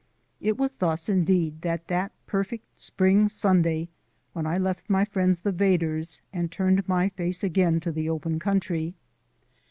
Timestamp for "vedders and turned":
5.53-6.87